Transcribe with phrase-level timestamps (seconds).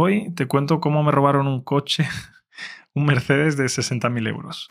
[0.00, 2.06] Hoy te cuento cómo me robaron un coche,
[2.94, 4.68] un Mercedes de 60.000 euros.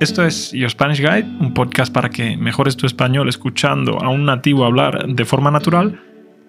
[0.00, 4.24] Esto es Your Spanish Guide, un podcast para que mejores tu español escuchando a un
[4.24, 6.00] nativo hablar de forma natural.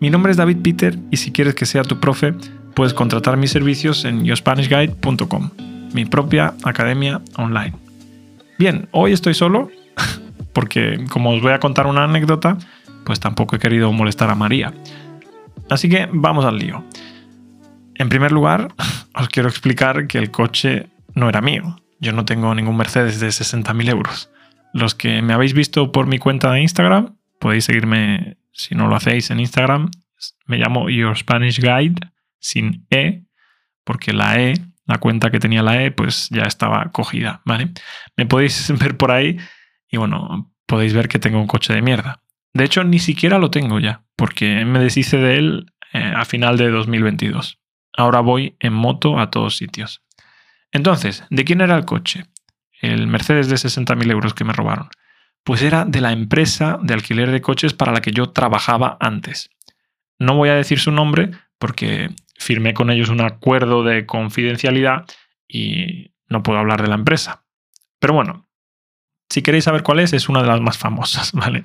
[0.00, 2.34] Mi nombre es David Peter y si quieres que sea tu profe,
[2.74, 5.50] puedes contratar mis servicios en yourspanishguide.com,
[5.94, 7.74] mi propia academia online.
[8.58, 9.70] Bien, hoy estoy solo
[10.52, 12.58] porque como os voy a contar una anécdota,
[13.04, 14.74] pues tampoco he querido molestar a María.
[15.70, 16.82] Así que vamos al lío.
[17.98, 18.68] En primer lugar,
[19.14, 21.82] os quiero explicar que el coche no era mío.
[21.98, 24.30] Yo no tengo ningún Mercedes de 60.000 euros.
[24.72, 28.94] Los que me habéis visto por mi cuenta de Instagram, podéis seguirme si no lo
[28.94, 29.90] hacéis en Instagram.
[30.46, 33.24] Me llamo Your Spanish Guide sin E,
[33.82, 34.54] porque la E,
[34.86, 37.72] la cuenta que tenía la E, pues ya estaba cogida, ¿vale?
[38.16, 39.38] Me podéis ver por ahí
[39.90, 42.22] y bueno, podéis ver que tengo un coche de mierda.
[42.54, 46.56] De hecho, ni siquiera lo tengo ya, porque me deshice de él eh, a final
[46.56, 47.58] de 2022.
[47.98, 50.02] Ahora voy en moto a todos sitios.
[50.70, 52.26] Entonces, ¿de quién era el coche?
[52.80, 54.88] El Mercedes de 60.000 euros que me robaron.
[55.42, 59.50] Pues era de la empresa de alquiler de coches para la que yo trabajaba antes.
[60.16, 65.04] No voy a decir su nombre porque firmé con ellos un acuerdo de confidencialidad
[65.48, 67.42] y no puedo hablar de la empresa.
[67.98, 68.48] Pero bueno,
[69.28, 71.64] si queréis saber cuál es, es una de las más famosas, ¿vale?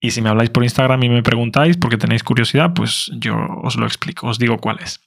[0.00, 3.76] Y si me habláis por Instagram y me preguntáis porque tenéis curiosidad, pues yo os
[3.76, 5.00] lo explico, os digo cuál es.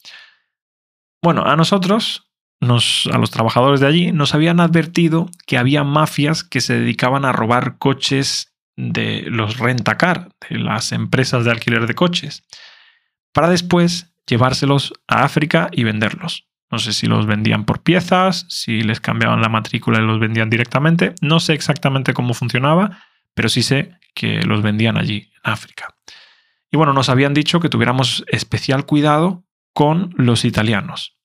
[1.23, 2.29] Bueno, a nosotros,
[2.59, 7.23] nos, a los trabajadores de allí, nos habían advertido que había mafias que se dedicaban
[7.23, 12.43] a robar coches de los rentacar, de las empresas de alquiler de coches,
[13.31, 16.49] para después llevárselos a África y venderlos.
[16.69, 20.49] No sé si los vendían por piezas, si les cambiaban la matrícula y los vendían
[20.49, 21.15] directamente.
[21.21, 22.99] No sé exactamente cómo funcionaba,
[23.33, 25.95] pero sí sé que los vendían allí, en África.
[26.69, 31.17] Y bueno, nos habían dicho que tuviéramos especial cuidado con los italianos.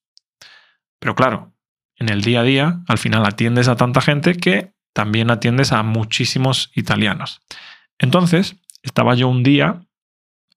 [0.99, 1.53] Pero claro,
[1.97, 5.83] en el día a día, al final atiendes a tanta gente que también atiendes a
[5.83, 7.41] muchísimos italianos.
[7.99, 9.87] Entonces, estaba yo un día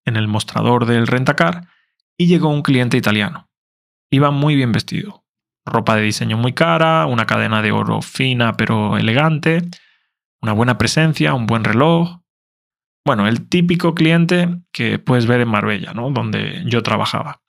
[0.06, 1.68] en el mostrador del rentacar
[2.18, 3.50] y llegó un cliente italiano.
[4.10, 5.24] Iba muy bien vestido.
[5.66, 9.62] Ropa de diseño muy cara, una cadena de oro fina pero elegante,
[10.42, 12.20] una buena presencia, un buen reloj.
[13.06, 16.12] Bueno, el típico cliente que puedes ver en Marbella, ¿no?
[16.12, 17.42] Donde yo trabajaba.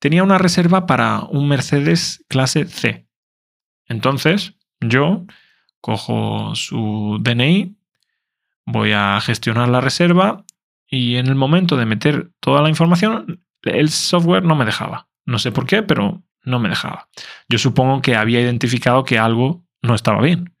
[0.00, 3.06] Tenía una reserva para un Mercedes clase C.
[3.86, 5.26] Entonces, yo
[5.80, 7.76] cojo su DNI,
[8.64, 10.44] voy a gestionar la reserva
[10.86, 15.08] y en el momento de meter toda la información, el software no me dejaba.
[15.26, 17.08] No sé por qué, pero no me dejaba.
[17.48, 20.56] Yo supongo que había identificado que algo no estaba bien.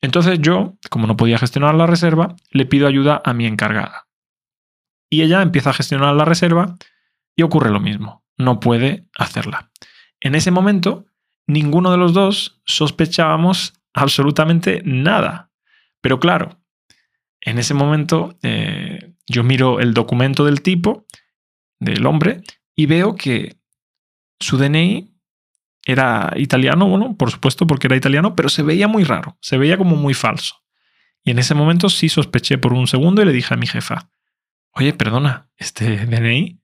[0.00, 4.08] Entonces yo, como no podía gestionar la reserva, le pido ayuda a mi encargada.
[5.10, 6.74] Y ella empieza a gestionar la reserva
[7.36, 8.21] y ocurre lo mismo.
[8.42, 9.70] No puede hacerla.
[10.20, 11.06] En ese momento,
[11.46, 15.50] ninguno de los dos sospechábamos absolutamente nada.
[16.00, 16.60] Pero claro,
[17.40, 21.06] en ese momento eh, yo miro el documento del tipo,
[21.78, 22.42] del hombre,
[22.74, 23.56] y veo que
[24.40, 25.12] su DNI
[25.84, 29.76] era italiano, bueno, por supuesto porque era italiano, pero se veía muy raro, se veía
[29.76, 30.62] como muy falso.
[31.24, 34.10] Y en ese momento sí sospeché por un segundo y le dije a mi jefa,
[34.72, 36.61] oye, perdona, este DNI.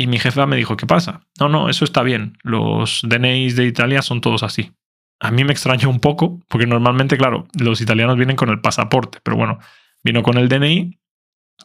[0.00, 1.26] Y mi jefa me dijo, ¿qué pasa?
[1.40, 4.72] No, no, eso está bien, los DNIs de Italia son todos así.
[5.18, 9.18] A mí me extrañó un poco, porque normalmente, claro, los italianos vienen con el pasaporte,
[9.24, 9.58] pero bueno,
[10.04, 10.98] vino con el DNI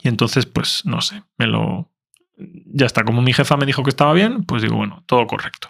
[0.01, 1.91] y entonces, pues, no sé, me lo...
[2.35, 5.69] Ya está, como mi jefa me dijo que estaba bien, pues digo, bueno, todo correcto.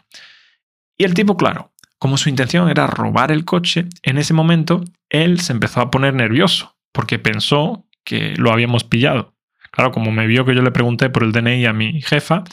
[0.97, 5.41] Y el tipo, claro, como su intención era robar el coche, en ese momento él
[5.41, 9.32] se empezó a poner nervioso porque pensó que lo habíamos pillado.
[9.73, 12.43] Claro, como me vio que yo le pregunté por el DNI a mi jefa,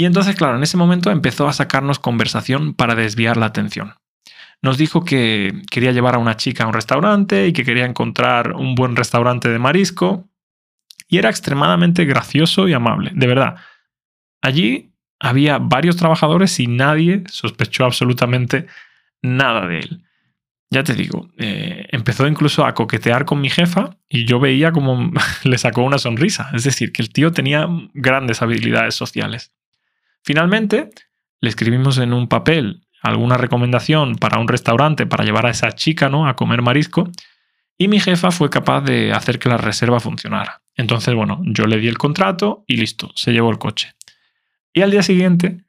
[0.00, 3.94] y entonces, claro, en ese momento empezó a sacarnos conversación para desviar la atención.
[4.62, 8.52] Nos dijo que quería llevar a una chica a un restaurante y que quería encontrar
[8.52, 10.28] un buen restaurante de marisco.
[11.08, 13.56] Y era extremadamente gracioso y amable, de verdad.
[14.40, 18.66] Allí había varios trabajadores y nadie sospechó absolutamente
[19.20, 20.04] nada de él.
[20.70, 25.10] Ya te digo, eh, empezó incluso a coquetear con mi jefa y yo veía como
[25.44, 26.50] le sacó una sonrisa.
[26.52, 29.52] Es decir, que el tío tenía grandes habilidades sociales.
[30.22, 30.90] Finalmente,
[31.40, 36.08] le escribimos en un papel alguna recomendación para un restaurante para llevar a esa chica
[36.08, 36.26] ¿no?
[36.26, 37.10] a comer marisco
[37.78, 40.62] y mi jefa fue capaz de hacer que la reserva funcionara.
[40.74, 43.94] Entonces, bueno, yo le di el contrato y listo, se llevó el coche.
[44.72, 45.64] Y al día siguiente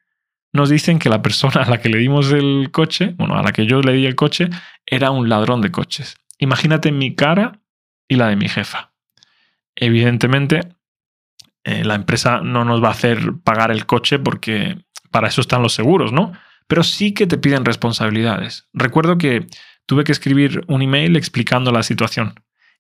[0.52, 3.52] nos dicen que la persona a la que le dimos el coche, bueno, a la
[3.52, 4.50] que yo le di el coche,
[4.90, 6.18] era un ladrón de coches.
[6.38, 7.60] Imagínate mi cara
[8.08, 8.92] y la de mi jefa.
[9.76, 10.62] Evidentemente,
[11.64, 14.78] eh, la empresa no nos va a hacer pagar el coche porque
[15.12, 16.32] para eso están los seguros, ¿no?
[16.68, 18.68] Pero sí que te piden responsabilidades.
[18.74, 19.48] Recuerdo que
[19.86, 22.36] tuve que escribir un email explicando la situación.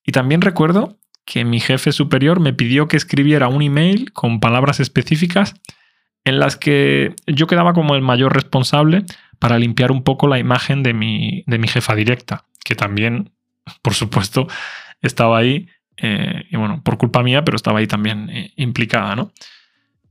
[0.06, 4.80] Y también recuerdo que mi jefe superior me pidió que escribiera un email con palabras
[4.80, 5.54] específicas
[6.24, 9.06] en las que yo quedaba como el mayor responsable
[9.40, 13.32] para limpiar un poco la imagen de mi, de mi jefa directa, que también,
[13.82, 14.48] por supuesto,
[15.02, 19.32] estaba ahí, eh, y bueno, por culpa mía, pero estaba ahí también eh, implicada, ¿no?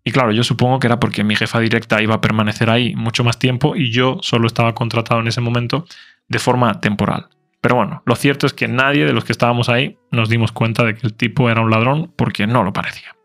[0.05, 3.25] Y claro, yo supongo que era porque mi jefa directa iba a permanecer ahí mucho
[3.25, 5.85] más tiempo y yo solo estaba contratado en ese momento
[6.29, 7.29] de forma temporal.
[7.61, 10.85] Pero bueno, lo cierto es que nadie de los que estábamos ahí nos dimos cuenta
[10.85, 13.17] de que el tipo era un ladrón porque no lo parecía.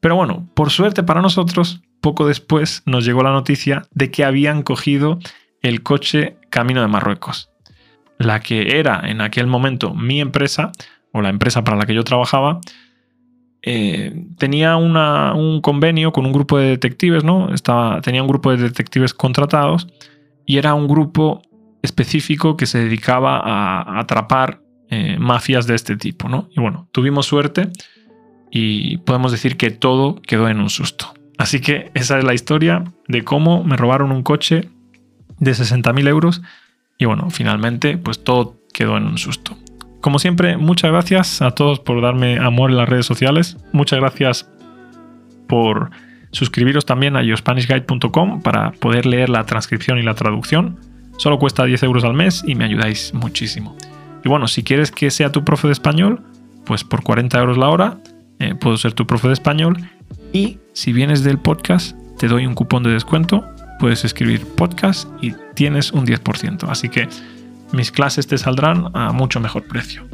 [0.00, 4.62] Pero bueno, por suerte para nosotros, poco después nos llegó la noticia de que habían
[4.62, 5.18] cogido
[5.62, 7.48] el coche camino de Marruecos.
[8.18, 10.72] La que era en aquel momento mi empresa,
[11.12, 12.60] o la empresa para la que yo trabajaba,
[13.62, 17.54] eh, tenía un convenio con un grupo de detectives, ¿no?
[17.54, 19.86] Estaba, tenía un grupo de detectives contratados
[20.44, 21.42] y era un grupo
[21.82, 24.60] específico que se dedicaba a, atrapar
[24.90, 26.48] eh, mafias de este tipo, ¿no?
[26.50, 27.70] Y bueno, tuvimos suerte
[28.50, 31.14] y podemos decir que todo quedó en un susto.
[31.42, 34.68] Así que esa es la historia de cómo me robaron un coche
[35.40, 36.40] de 60.000 euros
[36.98, 39.56] y bueno, finalmente pues todo quedó en un susto.
[40.00, 43.56] Como siempre, muchas gracias a todos por darme amor en las redes sociales.
[43.72, 44.48] Muchas gracias
[45.48, 45.90] por
[46.30, 50.78] suscribiros también a yourspanishguide.com para poder leer la transcripción y la traducción.
[51.16, 53.76] Solo cuesta 10 euros al mes y me ayudáis muchísimo.
[54.24, 56.22] Y bueno, si quieres que sea tu profe de español,
[56.64, 57.98] pues por 40 euros la hora
[58.38, 59.76] eh, puedo ser tu profe de español.
[60.32, 63.44] Y si vienes del podcast, te doy un cupón de descuento.
[63.78, 66.68] Puedes escribir podcast y tienes un 10%.
[66.68, 67.08] Así que
[67.72, 70.06] mis clases te saldrán a mucho mejor precio.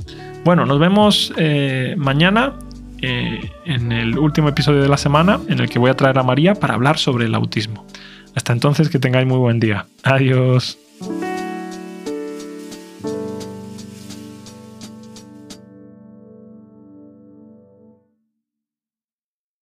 [0.45, 2.55] Bueno, nos vemos eh, mañana
[3.03, 6.23] eh, en el último episodio de la semana en el que voy a traer a
[6.23, 7.87] María para hablar sobre el autismo.
[8.35, 9.87] Hasta entonces, que tengáis muy buen día.
[10.05, 10.79] Adiós.